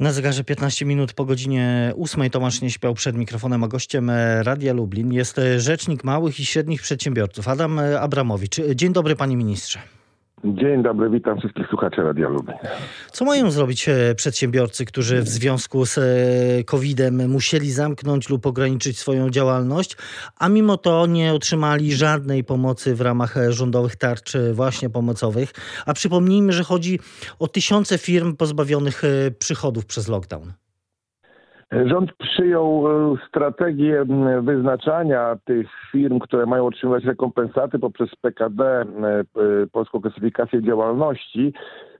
Na 0.00 0.12
zegarze 0.12 0.44
15 0.44 0.84
minut 0.84 1.12
po 1.12 1.24
godzinie 1.24 1.92
8 2.02 2.30
Tomasz 2.30 2.60
nie 2.60 2.70
śpiał 2.70 2.94
przed 2.94 3.16
mikrofonem, 3.16 3.64
a 3.64 3.68
gościem 3.68 4.10
Radia 4.42 4.72
Lublin 4.72 5.12
jest 5.12 5.40
rzecznik 5.58 6.04
małych 6.04 6.40
i 6.40 6.44
średnich 6.44 6.82
przedsiębiorców 6.82 7.48
Adam 7.48 7.78
Abramowicz. 7.78 8.56
Dzień 8.74 8.92
dobry 8.92 9.16
panie 9.16 9.36
ministrze. 9.36 9.78
Dzień 10.44 10.82
dobry, 10.82 11.10
witam 11.10 11.38
wszystkich 11.38 11.66
słuchaczy 11.68 12.02
Radia 12.02 12.28
Lublin. 12.28 12.56
Co 13.12 13.24
mają 13.24 13.50
zrobić 13.50 13.88
e, 13.88 14.14
przedsiębiorcy, 14.14 14.84
którzy 14.84 15.22
w 15.22 15.28
związku 15.28 15.86
z 15.86 15.98
e, 15.98 16.64
COVID-em 16.64 17.30
musieli 17.30 17.70
zamknąć 17.70 18.28
lub 18.28 18.46
ograniczyć 18.46 18.98
swoją 18.98 19.30
działalność, 19.30 19.96
a 20.38 20.48
mimo 20.48 20.76
to 20.76 21.06
nie 21.06 21.34
otrzymali 21.34 21.92
żadnej 21.92 22.44
pomocy 22.44 22.94
w 22.94 23.00
ramach 23.00 23.36
e, 23.36 23.52
rządowych 23.52 23.96
tarcz 23.96 24.32
właśnie 24.52 24.90
pomocowych? 24.90 25.52
A 25.86 25.94
przypomnijmy, 25.94 26.52
że 26.52 26.64
chodzi 26.64 27.00
o 27.38 27.48
tysiące 27.48 27.98
firm 27.98 28.36
pozbawionych 28.36 29.02
przychodów 29.38 29.86
przez 29.86 30.08
lockdown. 30.08 30.52
Rząd 31.84 32.12
przyjął 32.12 32.84
strategię 33.28 34.04
wyznaczania 34.42 35.36
tych 35.44 35.68
firm, 35.92 36.18
które 36.18 36.46
mają 36.46 36.66
otrzymywać 36.66 37.04
rekompensaty 37.04 37.78
poprzez 37.78 38.16
PKD, 38.16 38.84
Polską 39.72 40.00
Klasyfikację 40.00 40.62
Działalności. 40.62 41.52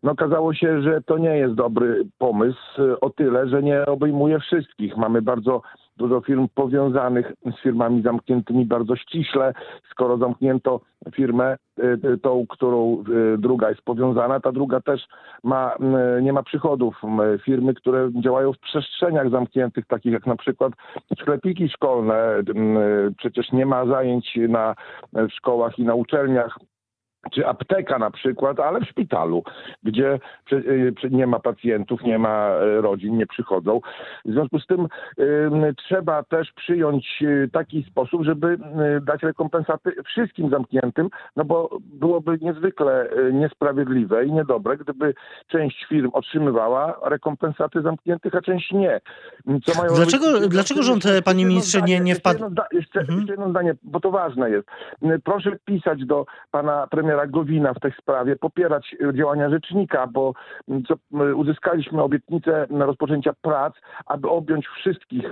No 0.02 0.12
okazało 0.12 0.54
się, 0.54 0.82
że 0.82 1.02
to 1.02 1.18
nie 1.18 1.36
jest 1.36 1.54
dobry 1.54 2.04
pomysł 2.18 2.58
o 3.00 3.10
tyle, 3.10 3.48
że 3.48 3.62
nie 3.62 3.86
obejmuje 3.86 4.38
wszystkich. 4.38 4.96
Mamy 4.96 5.22
bardzo 5.22 5.62
dużo 5.96 6.20
firm 6.20 6.48
powiązanych 6.54 7.32
z 7.58 7.62
firmami 7.62 8.02
zamkniętymi 8.02 8.66
bardzo 8.66 8.96
ściśle. 8.96 9.54
Skoro 9.90 10.16
zamknięto 10.16 10.80
firmę, 11.14 11.56
y, 11.78 11.98
y, 12.04 12.18
tą, 12.18 12.46
którą 12.48 13.04
y, 13.34 13.38
druga 13.38 13.68
jest 13.68 13.82
powiązana, 13.82 14.40
ta 14.40 14.52
druga 14.52 14.80
też 14.80 15.06
ma, 15.44 15.76
nie 16.22 16.32
ma 16.32 16.42
przychodów. 16.42 17.02
Firmy, 17.44 17.74
które 17.74 18.10
działają 18.24 18.52
w 18.52 18.58
przestrzeniach 18.58 19.30
zamkniętych, 19.30 19.86
takich 19.86 20.12
jak 20.12 20.26
na 20.26 20.36
przykład 20.36 20.72
sklepiki 21.20 21.68
szkolne, 21.68 22.42
przecież 23.18 23.52
nie 23.52 23.66
ma 23.66 23.86
zajęć 23.86 24.38
na, 24.48 24.74
w 25.12 25.30
szkołach 25.30 25.78
i 25.78 25.84
na 25.84 25.94
uczelniach 25.94 26.58
czy 27.30 27.46
apteka 27.46 27.98
na 27.98 28.10
przykład, 28.10 28.60
ale 28.60 28.80
w 28.80 28.88
szpitalu, 28.88 29.42
gdzie 29.82 30.18
y, 30.52 30.92
nie 31.10 31.26
ma 31.26 31.40
pacjentów, 31.40 32.02
nie 32.02 32.18
ma 32.18 32.50
y, 32.62 32.80
rodzin, 32.80 33.16
nie 33.16 33.26
przychodzą. 33.26 33.80
W 34.24 34.32
związku 34.32 34.58
z 34.58 34.66
tym 34.66 34.88
trzeba 35.76 36.22
też 36.22 36.52
przyjąć 36.52 37.18
y, 37.22 37.50
taki 37.52 37.84
sposób, 37.90 38.24
żeby 38.24 38.58
dać 39.02 39.22
rekompensaty 39.22 39.92
wszystkim 40.06 40.50
zamkniętym, 40.50 41.08
no 41.36 41.44
bo 41.44 41.78
byłoby 41.80 42.38
niezwykle 42.40 43.08
niesprawiedliwe 43.32 44.26
i 44.26 44.32
niedobre, 44.32 44.76
gdyby 44.76 45.14
część 45.48 45.86
firm 45.88 46.10
otrzymywała 46.12 47.00
rekompensaty 47.04 47.82
zamkniętych, 47.82 48.34
a 48.34 48.40
część 48.40 48.72
nie. 48.72 49.00
dlaczego, 49.96 50.32
robić... 50.32 50.48
dlaczego 50.48 50.82
rząd, 50.82 51.04
panie 51.24 51.44
ministrze, 51.44 51.82
nie, 51.82 52.00
nie 52.00 52.14
wpadł... 52.14 52.44
Jeszcze 52.44 52.48
jedno, 52.48 52.64
jeszcze, 52.72 53.00
mhm. 53.00 53.18
jeszcze 53.18 53.32
jedno 53.32 53.50
zdanie, 53.50 53.74
bo 53.82 54.00
to 54.00 54.10
ważne 54.10 54.50
jest. 54.50 54.68
Proszę 55.24 55.50
pisać 55.64 56.04
do 56.04 56.26
pana 56.50 56.86
premiera 56.86 57.11
premiera 57.12 57.26
Gowina 57.26 57.74
w 57.74 57.80
tej 57.80 57.92
sprawie, 57.92 58.36
popierać 58.36 58.96
e, 59.10 59.14
działania 59.14 59.50
rzecznika, 59.50 60.06
bo 60.06 60.32
co, 60.88 60.94
uzyskaliśmy 61.36 62.02
obietnicę 62.02 62.66
rozpoczęcia 62.70 63.32
prac, 63.42 63.74
aby 64.06 64.28
objąć 64.28 64.66
wszystkich 64.66 65.24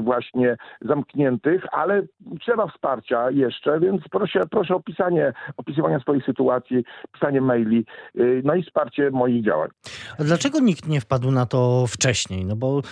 właśnie 0.00 0.56
zamkniętych, 0.80 1.62
ale 1.72 2.02
trzeba 2.40 2.66
wsparcia 2.66 3.30
jeszcze, 3.30 3.80
więc 3.80 4.02
proszę, 4.10 4.40
proszę 4.50 4.74
o 4.74 4.80
pisanie, 4.80 5.32
opisywania 5.56 6.00
swojej 6.00 6.22
sytuacji, 6.22 6.84
pisanie 7.12 7.40
maili, 7.40 7.86
y, 8.16 8.42
no 8.44 8.54
i 8.54 8.62
wsparcie 8.62 9.10
moich 9.10 9.44
działań. 9.44 9.68
A 10.18 10.24
dlaczego 10.24 10.60
nikt 10.60 10.88
nie 10.88 11.00
wpadł 11.00 11.30
na 11.30 11.46
to 11.46 11.84
wcześniej? 11.86 12.44
No 12.44 12.56
bo 12.56 12.82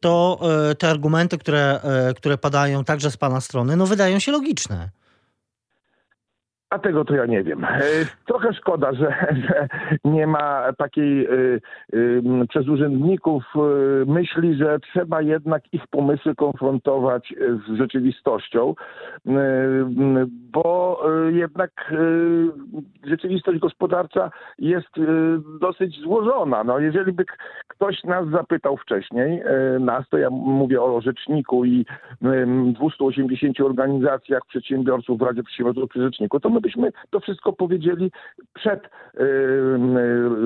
to 0.00 0.40
te 0.78 0.88
argumenty, 0.88 1.38
które, 1.38 1.80
które 2.16 2.38
padają 2.38 2.84
także 2.84 3.10
z 3.10 3.16
pana 3.16 3.40
strony, 3.40 3.76
no 3.76 3.86
wydają 3.86 4.18
się 4.18 4.32
logiczne. 4.32 5.01
A 6.72 6.78
tego 6.78 7.04
to 7.04 7.14
ja 7.14 7.26
nie 7.26 7.42
wiem. 7.42 7.64
E, 7.64 7.80
trochę 8.26 8.54
szkoda, 8.54 8.92
że, 8.92 9.26
że 9.48 9.68
nie 10.04 10.26
ma 10.26 10.72
takiej 10.78 11.26
y, 11.26 11.60
y, 11.94 12.22
przez 12.48 12.68
urzędników 12.68 13.44
myśli, 14.06 14.54
że 14.54 14.78
trzeba 14.78 15.22
jednak 15.22 15.62
ich 15.72 15.86
pomysły 15.86 16.34
konfrontować 16.34 17.34
z 17.68 17.76
rzeczywistością, 17.76 18.74
bo 20.52 21.02
jednak 21.30 21.94
rzeczywistość 23.04 23.58
gospodarcza 23.58 24.30
jest 24.58 24.88
dosyć 25.60 26.00
złożona. 26.00 26.64
No, 26.64 26.78
jeżeli 26.78 27.12
by 27.12 27.24
ktoś 27.68 28.04
nas 28.04 28.28
zapytał 28.28 28.76
wcześniej, 28.76 29.42
nas, 29.80 30.08
to 30.08 30.18
ja 30.18 30.30
mówię 30.30 30.82
o 30.82 31.00
rzeczniku 31.00 31.64
i 31.64 31.86
280 32.74 33.60
organizacjach 33.60 34.46
przedsiębiorców 34.46 35.18
w 35.18 35.22
Radzie 35.22 35.42
Przedsiębiorców 35.42 35.90
przy 35.90 36.02
Rzeczniku, 36.02 36.40
to 36.40 36.50
my 36.50 36.61
byśmy 36.62 36.92
to 37.10 37.20
wszystko 37.20 37.52
powiedzieli 37.52 38.10
przed 38.54 38.82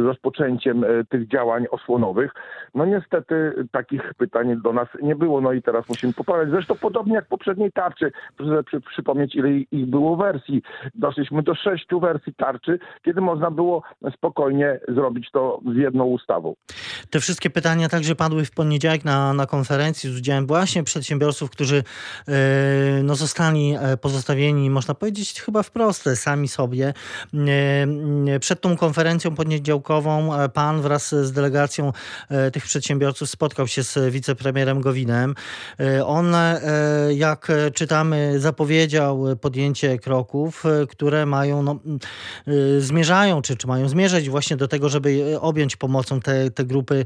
rozpoczęciem 0.04 0.84
e, 0.84 1.04
tych 1.04 1.28
działań 1.28 1.66
osłonowych. 1.70 2.32
No 2.74 2.84
niestety 2.84 3.52
takich 3.72 4.14
pytań 4.14 4.60
do 4.62 4.72
nas 4.72 4.88
nie 5.02 5.16
było, 5.16 5.40
no 5.40 5.52
i 5.52 5.62
teraz 5.62 5.88
musimy 5.88 6.12
poprawiać. 6.12 6.50
Zresztą 6.50 6.74
podobnie 6.74 7.14
jak 7.14 7.26
poprzedniej 7.28 7.72
tarczy, 7.72 8.12
proszę 8.36 8.62
przy, 8.62 8.80
przypomnieć 8.80 9.34
ile 9.34 9.50
ich 9.50 9.86
było 9.86 10.16
wersji. 10.16 10.62
Doszliśmy 10.94 11.42
do 11.42 11.54
sześciu 11.54 12.00
wersji 12.00 12.34
tarczy, 12.34 12.78
kiedy 13.04 13.20
można 13.20 13.50
było 13.50 13.82
spokojnie 14.14 14.80
zrobić 14.88 15.30
to 15.30 15.60
z 15.74 15.76
jedną 15.76 16.04
ustawą. 16.04 16.54
Te 17.10 17.20
wszystkie 17.20 17.50
pytania 17.50 17.88
także 17.88 18.14
padły 18.14 18.44
w 18.44 18.50
poniedziałek 18.50 19.04
na, 19.04 19.32
na 19.32 19.46
konferencji 19.46 20.10
z 20.10 20.18
udziałem 20.18 20.46
właśnie 20.46 20.82
przedsiębiorców, 20.84 21.50
którzy 21.50 21.76
yy, 21.76 22.34
no, 23.02 23.14
zostali 23.14 23.74
e, 23.80 23.96
pozostawieni, 23.96 24.70
można 24.70 24.94
powiedzieć 24.94 25.42
chyba 25.42 25.62
wprost, 25.62 26.05
sami 26.14 26.48
sobie. 26.48 26.94
Przed 28.40 28.60
tą 28.60 28.76
konferencją 28.76 29.34
poniedziałkową 29.34 30.30
pan 30.54 30.82
wraz 30.82 31.14
z 31.14 31.32
delegacją 31.32 31.92
tych 32.52 32.64
przedsiębiorców 32.64 33.30
spotkał 33.30 33.66
się 33.66 33.82
z 33.82 34.12
wicepremierem 34.12 34.80
Gowinem. 34.80 35.34
On, 36.04 36.34
jak 37.10 37.52
czytamy, 37.74 38.40
zapowiedział 38.40 39.24
podjęcie 39.40 39.98
kroków, 39.98 40.64
które 40.90 41.26
mają, 41.26 41.62
no, 41.62 41.78
zmierzają, 42.78 43.42
czy, 43.42 43.56
czy 43.56 43.66
mają 43.66 43.88
zmierzać 43.88 44.28
właśnie 44.28 44.56
do 44.56 44.68
tego, 44.68 44.88
żeby 44.88 45.36
objąć 45.40 45.76
pomocą 45.76 46.20
te, 46.20 46.50
te 46.50 46.64
grupy 46.64 47.04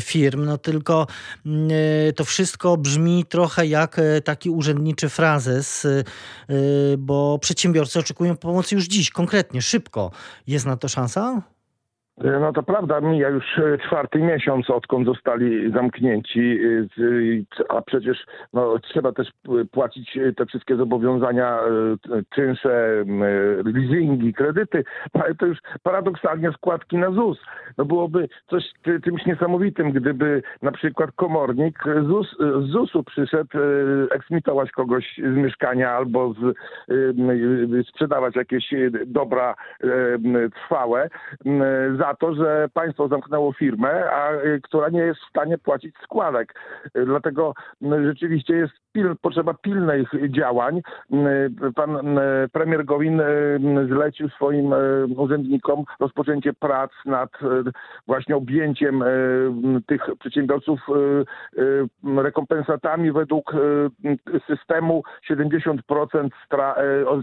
firm. 0.00 0.44
No 0.44 0.58
tylko 0.58 1.06
to 2.16 2.24
wszystko 2.24 2.76
brzmi 2.76 3.24
trochę 3.28 3.66
jak 3.66 4.00
taki 4.24 4.50
urzędniczy 4.50 5.08
frazes, 5.08 5.86
bo 6.98 7.38
przedsiębiorcy 7.38 7.67
przedsiębiorcy 7.68 7.98
oczekują 7.98 8.36
pomocy 8.36 8.74
już 8.74 8.84
dziś, 8.84 9.10
konkretnie, 9.10 9.62
szybko. 9.62 10.10
Jest 10.46 10.66
na 10.66 10.76
to 10.76 10.88
szansa? 10.88 11.42
E, 12.24 12.40
no 12.40 12.52
to 12.52 12.62
prawda, 12.62 13.00
mija 13.00 13.28
już 13.28 13.58
e, 13.58 13.78
czwarty 13.78 14.18
miesiąc, 14.18 14.70
odkąd 14.70 15.06
zostali 15.06 15.72
zamknięci, 15.72 16.58
e, 17.60 17.76
a 17.76 17.82
przecież 17.82 18.26
no, 18.52 18.78
trzeba 18.78 19.12
też 19.12 19.28
płacić 19.72 20.18
te 20.36 20.46
wszystkie 20.46 20.76
zobowiązania, 20.76 21.58
czynsze, 22.34 23.04
leasingi, 23.64 24.34
kredyty, 24.34 24.84
no, 25.14 25.22
to 25.38 25.46
już 25.46 25.58
paradoksalnie 25.82 26.52
składki 26.52 26.96
na 26.96 27.10
ZUS. 27.10 27.38
No 27.78 27.84
byłoby 27.84 28.28
coś 28.50 28.64
czymś 29.04 29.26
niesamowitym, 29.26 29.92
gdyby 29.92 30.42
na 30.62 30.72
przykład 30.72 31.10
komornik 31.16 31.78
ZUS, 32.06 32.36
z 32.38 32.70
ZUS-u 32.70 33.04
przyszedł 33.04 33.58
eksmitować 34.10 34.70
kogoś 34.70 35.04
z 35.18 35.36
mieszkania 35.36 35.90
albo 35.90 36.34
z, 36.34 36.56
sprzedawać 37.88 38.36
jakieś 38.36 38.74
dobra 39.06 39.54
trwałe 40.54 41.08
za 41.98 42.07
za 42.08 42.14
to, 42.14 42.34
że 42.34 42.68
państwo 42.74 43.08
zamknęło 43.08 43.52
firmę, 43.52 44.10
a 44.10 44.32
y, 44.32 44.60
która 44.62 44.88
nie 44.88 45.00
jest 45.00 45.20
w 45.20 45.28
stanie 45.30 45.58
płacić 45.58 45.94
składek. 46.04 46.54
Y, 46.96 47.04
dlatego 47.06 47.54
y, 47.82 47.86
rzeczywiście 48.06 48.54
jest 48.54 48.74
pil, 48.98 49.16
potrzeba 49.22 49.54
pilnych 49.54 50.08
działań. 50.28 50.80
Pan 51.74 52.20
premier 52.52 52.84
Gowin 52.84 53.22
zlecił 53.88 54.28
swoim 54.28 54.74
urzędnikom 55.16 55.84
rozpoczęcie 56.00 56.52
prac 56.52 56.90
nad 57.06 57.30
właśnie 58.06 58.36
objęciem 58.36 59.04
tych 59.86 60.02
przedsiębiorców 60.18 60.80
rekompensatami 62.16 63.12
według 63.12 63.52
systemu 64.46 65.02
70% 65.30 66.28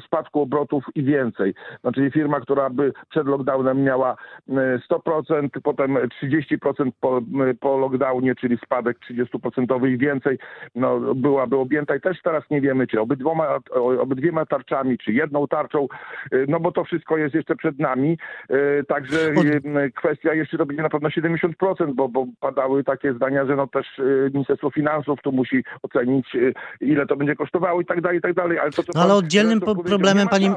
spadku 0.06 0.42
obrotów 0.42 0.83
i 0.95 1.04
więcej. 1.04 1.54
Znaczy 1.81 2.12
firma, 2.12 2.39
która 2.39 2.69
by 2.69 2.94
przed 3.10 3.27
lockdownem 3.27 3.83
miała 3.83 4.16
100%, 4.50 5.50
potem 5.63 5.98
30% 6.24 6.92
po, 7.01 7.22
po 7.60 7.77
lockdownie, 7.77 8.36
czyli 8.36 8.57
spadek 8.57 8.98
30% 9.12 9.88
i 9.89 9.98
więcej, 9.98 10.38
no 10.75 11.00
byłaby 11.16 11.57
objęta 11.65 11.95
i 11.95 12.01
też 12.01 12.21
teraz 12.21 12.44
nie 12.51 12.62
wiemy, 12.62 12.88
czy 12.88 13.01
obydwoma, 13.01 13.59
obydwiema 14.00 14.45
tarczami, 14.45 14.97
czy 14.97 15.12
jedną 15.12 15.47
tarczą, 15.47 15.88
no 16.47 16.59
bo 16.59 16.71
to 16.71 16.83
wszystko 16.83 17.17
jest 17.17 17.35
jeszcze 17.35 17.56
przed 17.56 17.79
nami. 17.79 18.17
Także 18.88 19.17
kwestia 19.95 20.33
jeszcze 20.33 20.57
to 20.57 20.65
będzie 20.65 20.83
na 20.83 20.89
pewno 20.89 21.09
70%, 21.09 21.94
bo, 21.94 22.09
bo 22.09 22.25
padały 22.39 22.83
takie 22.83 23.13
zdania, 23.13 23.45
że 23.45 23.56
no 23.56 23.67
też 23.67 24.01
Ministerstwo 24.33 24.69
Finansów 24.69 25.19
tu 25.21 25.31
musi 25.31 25.63
ocenić, 25.81 26.38
ile 26.81 27.06
to 27.06 27.15
będzie 27.15 27.35
kosztowało 27.35 27.81
i 27.81 27.85
tak 27.85 28.01
dalej, 28.01 28.17
i 28.17 28.21
tak 28.21 28.33
dalej. 28.33 28.59
Ale, 28.59 28.71
to, 28.71 28.83
no, 28.95 29.01
ale 29.01 29.13
oddzielnym 29.13 29.59
problemem, 29.62 30.27
pani... 30.27 30.50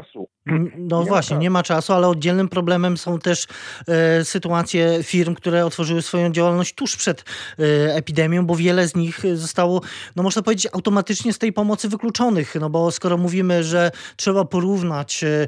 No 0.79 1.03
nie 1.03 1.09
właśnie, 1.09 1.37
nie 1.37 1.51
ma 1.51 1.63
czasu, 1.63 1.93
ale 1.93 2.09
oddzielnym 2.09 2.49
problemem 2.49 2.97
są 2.97 3.19
też 3.19 3.47
e, 3.89 4.25
sytuacje 4.25 5.03
firm, 5.03 5.35
które 5.35 5.67
otworzyły 5.67 6.03
swoją 6.03 6.33
działalność 6.33 6.75
tuż 6.75 6.97
przed 6.97 7.25
e, 7.59 7.95
epidemią, 7.95 8.47
bo 8.47 8.57
wiele 8.57 8.89
z 8.89 8.95
nich 8.95 9.23
zostało, 9.35 9.81
no 10.17 10.23
można 10.23 10.43
powiedzieć, 10.43 10.69
automatycznie 10.73 11.33
z 11.33 11.39
tej 11.39 11.53
pomocy 11.53 11.89
wykluczonych. 11.89 12.55
No 12.61 12.71
bo 12.71 12.91
skoro 12.91 13.17
mówimy, 13.17 13.65
że 13.65 13.91
trzeba 14.17 14.45
porównać 14.45 15.25
e, 15.25 15.47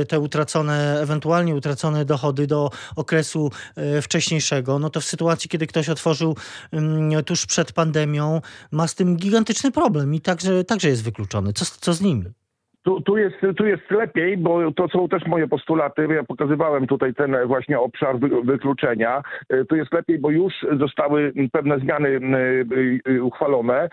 e 0.00 0.04
te 0.04 0.20
utracone, 0.20 1.00
ewentualnie 1.00 1.54
utracone 1.54 2.04
dochody 2.04 2.46
do 2.46 2.70
okresu 2.96 3.50
e, 3.76 4.02
wcześniejszego, 4.02 4.78
no 4.78 4.90
to 4.90 5.00
w 5.00 5.04
sytuacji, 5.04 5.50
kiedy 5.50 5.66
ktoś 5.66 5.88
otworzył 5.88 6.36
mm, 6.72 7.24
tuż 7.24 7.46
przed 7.46 7.72
pandemią, 7.72 8.40
ma 8.70 8.88
z 8.88 8.94
tym 8.94 9.16
gigantyczny 9.16 9.70
problem 9.70 10.14
i 10.14 10.20
także, 10.20 10.64
także 10.64 10.88
jest 10.88 11.02
wykluczony. 11.02 11.52
Co, 11.52 11.64
co 11.80 11.94
z 11.94 12.00
nimi? 12.00 12.41
Tu, 12.82 13.00
tu, 13.00 13.16
jest, 13.16 13.36
tu 13.56 13.66
jest 13.66 13.90
lepiej, 13.90 14.36
bo 14.36 14.72
to 14.72 14.88
są 14.88 15.08
też 15.08 15.26
moje 15.26 15.48
postulaty. 15.48 16.08
Ja 16.14 16.24
pokazywałem 16.24 16.86
tutaj 16.86 17.14
ten 17.14 17.36
właśnie 17.46 17.80
obszar 17.80 18.16
wykluczenia. 18.44 19.22
E, 19.48 19.64
tu 19.64 19.76
jest 19.76 19.92
lepiej, 19.92 20.18
bo 20.18 20.30
już 20.30 20.54
zostały 20.78 21.32
pewne 21.52 21.78
zmiany 21.78 22.08
e, 22.08 23.10
e, 23.10 23.22
uchwalone. 23.22 23.88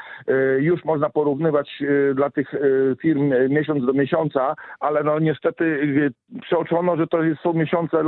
Już 0.59 0.85
można 0.85 1.09
porównywać 1.09 1.83
dla 2.15 2.29
tych 2.29 2.51
firm 3.01 3.33
miesiąc 3.49 3.85
do 3.85 3.93
miesiąca, 3.93 4.55
ale 4.79 5.03
no 5.03 5.19
niestety 5.19 5.81
przeoczono, 6.41 6.97
że 6.97 7.07
to 7.07 7.17
są 7.43 7.53
miesiące, 7.53 8.03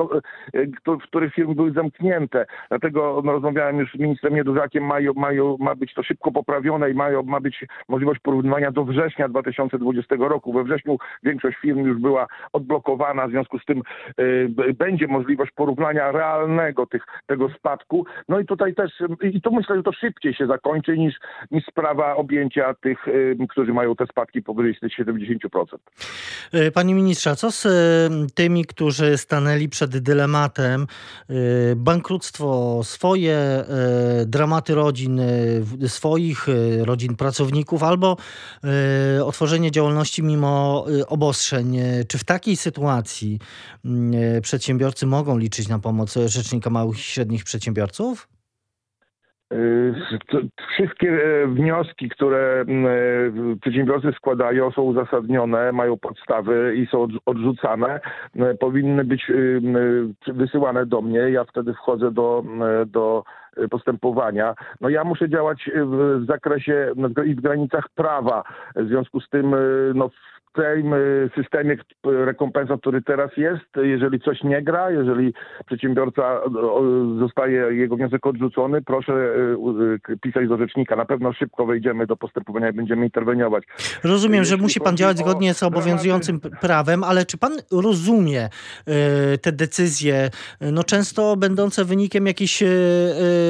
w 0.88 1.04
których 1.04 1.34
firmy 1.34 1.56
były 1.56 1.72
zamknięte. 1.72 2.46
Dlatego 2.70 3.22
no, 3.26 3.32
rozmawiałem 3.32 3.78
już 3.78 3.92
z 3.92 4.00
ministrem 4.00 4.36
Niedużakiem, 4.36 4.84
mają, 4.84 5.14
mają, 5.14 5.58
ma 5.60 5.76
być 5.76 5.94
to 5.94 6.04
szybko 6.04 6.32
poprawione 6.32 6.92
i 6.92 6.94
mają, 6.94 7.24
ma 7.24 7.40
być 7.40 7.66
możliwość 7.88 8.20
porównywania 8.20 8.72
do 8.72 8.86
września 8.86 9.28
2020 9.28 10.16
roku. 10.20 10.54
We 10.54 10.71
wrześniu 10.72 10.98
większość 11.24 11.58
firm 11.58 11.86
już 11.86 11.98
była 11.98 12.28
odblokowana, 12.54 13.28
w 13.28 13.32
związku 13.32 13.60
z 13.60 13.66
tym 13.66 13.82
y, 14.20 14.74
będzie 14.74 15.08
możliwość 15.08 15.52
porównania 15.56 16.12
realnego 16.12 16.86
tych, 16.86 17.04
tego 17.28 17.50
spadku. 17.50 18.06
No 18.30 18.40
i 18.40 18.46
tutaj 18.46 18.74
też, 18.76 18.92
i 19.22 19.42
to 19.42 19.52
myślę, 19.52 19.76
że 19.76 19.84
to 19.84 19.92
szybciej 19.94 20.34
się 20.34 20.48
zakończy 20.48 20.98
niż, 20.98 21.16
niż 21.52 21.66
sprawa 21.66 22.16
objęcia 22.16 22.74
tych, 22.74 23.08
y, 23.08 23.38
którzy 23.50 23.74
mają 23.74 23.96
te 23.96 24.06
spadki 24.06 24.42
powyżej 24.42 24.76
70%. 25.00 25.80
Y, 26.54 26.72
panie 26.72 26.94
ministrze, 26.96 27.36
co 27.36 27.52
z 27.52 27.68
tymi, 28.34 28.66
którzy 28.66 29.18
stanęli 29.18 29.70
przed 29.70 29.98
dylematem 29.98 30.88
bankructwo 31.76 32.80
swoje, 32.84 33.64
dramaty 34.26 34.76
rodzin, 34.76 35.22
swoich 35.88 36.48
rodzin 36.86 37.16
pracowników 37.16 37.84
albo 37.84 38.18
otworzenie 39.26 39.72
działalności 39.72 40.24
mimo 40.24 40.61
Y, 40.90 41.08
obostrzeń. 41.08 41.78
Czy 42.08 42.18
w 42.18 42.24
takiej 42.24 42.56
sytuacji 42.56 43.40
mm, 43.86 44.14
y, 44.38 44.42
przedsiębiorcy 44.42 45.06
mogą 45.06 45.38
liczyć 45.38 45.70
na 45.70 45.80
pomoc 45.80 46.14
Rzecznika 46.26 46.70
Małych 46.70 46.98
i 46.98 47.02
Średnich 47.02 47.44
Przedsiębiorców? 47.44 48.28
Y, 49.54 49.94
wszystkie 50.74 51.10
e, 51.10 51.48
wnioski, 51.48 52.10
które 52.10 52.66
mm, 52.68 52.86
e, 52.86 53.60
przedsiębiorcy 53.62 54.12
składają, 54.18 54.72
są 54.72 54.82
uzasadnione, 54.82 55.72
mają 55.72 55.98
podstawy 55.98 56.76
i 56.76 56.88
są 56.88 57.08
odrzucane. 57.26 58.00
E, 58.36 58.54
powinny 58.54 59.04
być 59.04 59.32
wysyłane 60.28 60.86
do 60.86 61.02
mnie. 61.02 61.20
Ja 61.20 61.44
wtedy 61.44 61.74
wchodzę 61.74 62.12
do, 62.12 62.44
do 62.88 63.24
postępowania. 63.70 64.56
No 64.82 64.90
ja 64.90 65.04
muszę 65.04 65.30
działać 65.30 65.70
w 65.76 66.26
zakresie 66.28 66.94
i 67.26 67.36
w 67.36 67.42
granicach 67.42 67.90
prawa. 67.96 68.44
W 68.76 68.88
związku 68.88 69.22
z 69.22 69.30
tym 69.30 69.56
no, 69.96 70.10
tym 70.54 70.94
systemie 71.36 71.78
rekompensat, 72.04 72.82
który 72.82 73.02
teraz 73.02 73.32
jest, 73.38 73.66
jeżeli 73.76 74.20
coś 74.20 74.44
nie 74.44 74.62
gra, 74.62 74.92
jeżeli 74.92 75.34
przedsiębiorca 75.66 76.42
zostaje 77.20 77.74
jego 77.74 77.96
wniosek 77.96 78.26
odrzucony, 78.26 78.82
proszę 78.82 79.14
pisać 80.22 80.48
do 80.48 80.58
rzecznika. 80.58 80.96
Na 80.96 81.06
pewno 81.06 81.34
szybko 81.34 81.66
wejdziemy 81.66 82.08
do 82.08 82.18
postępowania 82.18 82.70
i 82.70 82.74
będziemy 82.74 83.06
interweniować. 83.06 83.64
Rozumiem, 84.04 84.44
że 84.44 84.58
musi 84.58 84.80
pan 84.80 84.98
działać 84.98 85.18
zgodnie 85.18 85.54
z 85.54 85.64
obowiązującym 85.64 86.40
prawem, 86.40 87.04
ale 87.04 87.26
czy 87.26 87.38
pan 87.38 87.52
rozumie 87.72 88.50
te 89.42 89.52
decyzje, 89.52 90.30
no 90.62 90.84
często 90.84 91.36
będące 91.38 91.86
wynikiem 91.86 92.28
jakiejś 92.28 92.64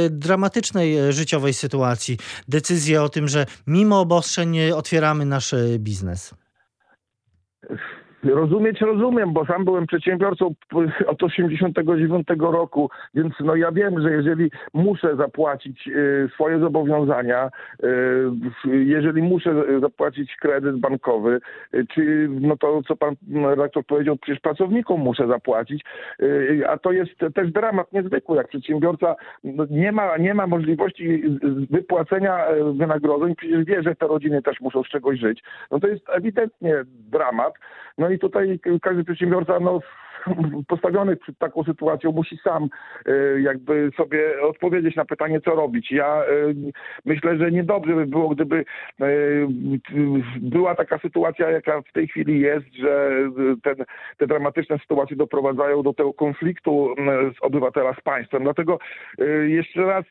dramatycznej 0.10 1.14
życiowej 1.14 1.54
sytuacji? 1.54 2.18
Decyzje 2.48 3.04
o 3.04 3.10
tym, 3.10 3.28
że 3.28 3.46
mimo 3.68 4.00
obostrzeń 4.00 4.72
otwieramy 4.72 5.26
nasz 5.26 5.56
biznes. 5.80 6.41
Rozumieć 8.24 8.82
rozumiem, 8.82 9.34
bo 9.34 9.46
sam 9.46 9.66
byłem 9.66 9.88
przedsiębiorcą 9.88 10.54
od 11.08 11.24
89 11.24 12.28
roku, 12.40 12.90
więc 13.14 13.34
no 13.40 13.56
ja 13.56 13.72
wiem, 13.72 14.02
że 14.02 14.12
jeżeli 14.12 14.52
muszę 14.74 15.16
zapłacić 15.16 15.88
y, 15.88 16.30
swoje 16.34 16.60
zobowiązania, 16.60 17.50
y, 17.84 18.78
jeżeli 18.86 19.22
muszę 19.22 19.80
zapłacić 19.82 20.36
kredyt 20.36 20.80
bankowy, 20.80 21.40
y, 21.74 21.86
czy 21.94 22.28
no 22.30 22.58
to 22.58 22.82
co 22.88 22.96
pan 22.96 23.16
redaktor 23.44 23.86
powiedział, 23.86 24.18
przecież 24.18 24.42
pracownikom 24.42 25.02
muszę 25.02 25.28
zapłacić, 25.28 25.84
a 26.68 26.78
to 26.78 26.92
jest 26.92 27.12
też 27.36 27.52
dramat 27.52 27.94
niezwykły, 27.94 28.38
jak 28.38 28.48
przedsiębiorca 28.48 29.16
no, 29.44 29.66
nie 29.70 29.92
ma, 29.92 30.18
nie 30.18 30.34
ma 30.34 30.48
możliwości 30.48 31.24
wypłacenia 31.70 32.46
wynagrodzeń, 32.74 33.36
przecież 33.36 33.66
wie, 33.66 33.84
że 33.84 33.96
te 33.96 34.08
rodziny 34.08 34.42
też 34.42 34.62
muszą 34.62 34.84
z 34.84 34.88
czegoś 34.88 35.20
żyć. 35.20 35.44
No 35.72 35.80
to 35.80 35.88
jest 35.88 36.10
ewidentnie 36.10 36.76
dramat. 36.86 37.54
No 37.98 38.11
i 38.14 38.20
tutaj 38.20 38.60
każdy 38.82 39.04
przedsiębiorca 39.04 39.60
no, 39.60 39.80
postawiony 40.68 41.16
przed 41.16 41.38
taką 41.38 41.64
sytuacją 41.64 42.12
musi 42.12 42.38
sam 42.38 42.70
e, 43.06 43.42
jakby 43.42 43.92
sobie 43.98 44.42
odpowiedzieć 44.42 44.96
na 44.96 45.06
pytanie, 45.06 45.42
co 45.42 45.52
robić. 45.52 45.92
Ja 45.92 46.24
e, 46.24 46.26
myślę, 47.06 47.38
że 47.38 47.52
niedobrze 47.52 47.96
by 47.96 48.06
było, 48.06 48.30
gdyby 48.30 48.66
e, 49.02 49.06
była 50.42 50.76
taka 50.76 51.00
sytuacja, 51.00 51.50
jaka 51.52 51.82
w 51.82 51.92
tej 51.94 52.08
chwili 52.08 52.40
jest, 52.40 52.74
że 52.74 53.12
ten, 53.64 53.76
te 54.18 54.28
dramatyczne 54.28 54.80
sytuacje 54.80 55.18
doprowadzają 55.18 55.84
do 55.84 55.94
tego 55.94 56.14
konfliktu 56.14 56.96
z 57.38 57.44
obywatela 57.44 57.94
z 57.94 58.02
państwem. 58.02 58.44
Dlatego 58.44 58.80
jeszcze 59.48 59.82
raz 59.82 60.06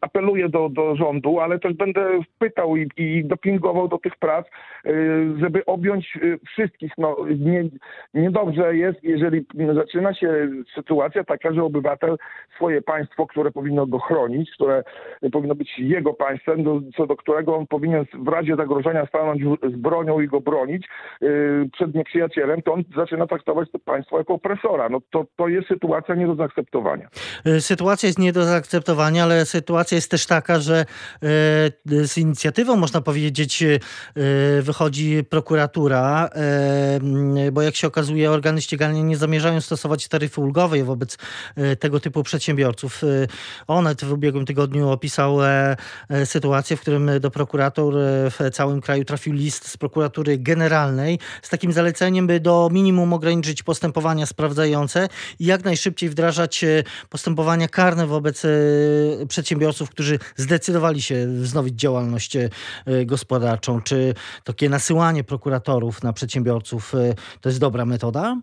apeluję 0.00 0.48
do, 0.48 0.68
do 0.68 0.96
rządu, 0.96 1.40
ale 1.40 1.58
też 1.58 1.72
będę 1.74 2.20
pytał 2.38 2.76
i, 2.76 2.88
i 2.96 3.24
dopingował 3.24 3.88
do 3.88 3.98
tych 3.98 4.16
prac, 4.16 4.46
żeby 5.40 5.64
objąć 5.66 6.18
wszystkich. 6.46 6.92
No, 6.98 7.16
nie, 7.38 7.64
niedobrze 8.14 8.76
jest, 8.76 9.04
jeżeli 9.04 9.29
jeżeli 9.30 9.74
zaczyna 9.74 10.14
się 10.14 10.48
sytuacja 10.74 11.24
taka, 11.24 11.52
że 11.52 11.62
obywatel 11.62 12.16
swoje 12.56 12.82
państwo, 12.82 13.26
które 13.26 13.50
powinno 13.50 13.86
go 13.86 13.98
chronić, 13.98 14.50
które 14.54 14.82
powinno 15.32 15.54
być 15.54 15.78
jego 15.78 16.14
państwem, 16.14 16.64
do, 16.64 16.80
co 16.96 17.06
do 17.06 17.16
którego 17.16 17.56
on 17.56 17.66
powinien 17.66 18.04
w 18.14 18.28
razie 18.28 18.56
zagrożenia 18.56 19.06
stanąć 19.06 19.42
z 19.74 19.76
bronią 19.76 20.20
i 20.20 20.28
go 20.28 20.40
bronić 20.40 20.86
yy, 21.20 21.68
przed 21.72 21.94
nieprzyjacielem, 21.94 22.62
to 22.62 22.72
on 22.72 22.84
zaczyna 22.96 23.26
traktować 23.26 23.70
to 23.72 23.78
państwo 23.78 24.18
jako 24.18 24.34
opresora. 24.34 24.88
No 24.88 25.00
to, 25.10 25.26
to 25.36 25.48
jest 25.48 25.68
sytuacja 25.68 26.14
nie 26.14 26.26
do 26.26 26.34
zaakceptowania. 26.34 27.08
Y, 27.46 27.60
sytuacja 27.60 28.06
jest 28.06 28.18
nie 28.18 28.32
do 28.32 28.44
zaakceptowania, 28.44 29.22
ale 29.22 29.46
sytuacja 29.46 29.94
jest 29.94 30.10
też 30.10 30.26
taka, 30.26 30.58
że 30.58 30.84
yy, 31.22 32.06
z 32.06 32.18
inicjatywą, 32.18 32.76
można 32.76 33.00
powiedzieć, 33.00 33.62
yy, 33.62 33.78
wychodzi 34.62 35.24
prokuratura, 35.24 36.28
bo 37.52 37.62
jak 37.62 37.74
się 37.74 37.86
okazuje, 37.86 38.30
organy 38.30 38.60
ścigania 38.60 39.02
nie 39.02 39.16
zamierzają 39.20 39.60
stosować 39.60 40.08
taryfy 40.08 40.40
ulgowej 40.40 40.84
wobec 40.84 41.18
e, 41.56 41.76
tego 41.76 42.00
typu 42.00 42.22
przedsiębiorców. 42.22 43.04
E, 43.04 43.06
Onet 43.66 44.04
w 44.04 44.12
ubiegłym 44.12 44.46
tygodniu 44.46 44.88
opisał 44.88 45.44
e, 45.44 45.76
sytuację, 46.24 46.76
w 46.76 46.80
którym 46.80 47.10
do 47.20 47.30
prokuratur 47.30 47.94
w 48.30 48.50
całym 48.52 48.80
kraju 48.80 49.04
trafił 49.04 49.32
list 49.32 49.68
z 49.68 49.76
prokuratury 49.76 50.38
generalnej 50.38 51.18
z 51.42 51.48
takim 51.48 51.72
zaleceniem, 51.72 52.26
by 52.26 52.40
do 52.40 52.68
minimum 52.72 53.12
ograniczyć 53.12 53.62
postępowania 53.62 54.26
sprawdzające 54.26 55.08
i 55.38 55.44
jak 55.44 55.64
najszybciej 55.64 56.10
wdrażać 56.10 56.64
postępowania 57.08 57.68
karne 57.68 58.06
wobec 58.06 58.42
przedsiębiorców, 59.28 59.90
którzy 59.90 60.18
zdecydowali 60.36 61.02
się 61.02 61.26
wznowić 61.26 61.74
działalność 61.74 62.36
gospodarczą. 63.06 63.82
Czy 63.82 64.14
takie 64.44 64.68
nasyłanie 64.68 65.24
prokuratorów 65.24 66.02
na 66.02 66.12
przedsiębiorców 66.12 66.92
to 67.40 67.48
jest 67.48 67.60
dobra 67.60 67.84
metoda? 67.84 68.36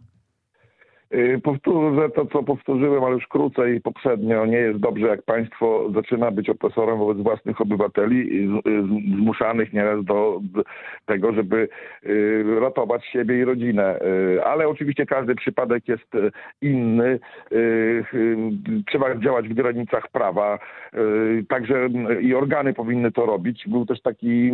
Y, 1.14 1.42
powtórzę 1.44 2.10
to, 2.10 2.26
co 2.26 2.44
powtórzyłem, 2.44 3.04
ale 3.04 3.16
już 3.16 3.28
krócej 3.28 3.82
poprzednio. 3.82 4.46
Nie 4.46 4.58
jest 4.58 4.80
dobrze, 4.80 5.08
jak 5.08 5.22
państwo 5.22 5.90
zaczyna 5.96 6.32
być 6.32 6.50
opresorem 6.50 6.98
wobec 6.98 7.18
własnych 7.18 7.62
obywateli, 7.62 8.50
zmuszanych 9.18 9.74
nieraz 9.74 10.06
do 10.06 10.42
tego, 11.06 11.34
żeby 11.34 11.70
y, 12.06 12.60
ratować 12.60 13.06
siebie 13.06 13.40
i 13.40 13.46
rodzinę. 13.46 14.00
Y, 14.02 14.44
ale 14.44 14.68
oczywiście 14.68 15.06
każdy 15.06 15.36
przypadek 15.36 15.88
jest 15.88 16.12
inny. 16.62 17.20
Trzeba 18.88 19.16
działać 19.16 19.50
w 19.50 19.54
granicach 19.54 20.08
prawa. 20.12 20.60
Także 21.50 21.90
i 22.22 22.34
organy 22.34 22.74
powinny 22.74 23.12
to 23.12 23.26
robić. 23.26 23.64
Był 23.68 23.86
też 23.86 24.02
taki, 24.02 24.52